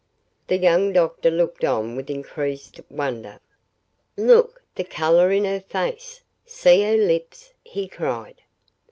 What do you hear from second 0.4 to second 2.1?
The young doctor looked on with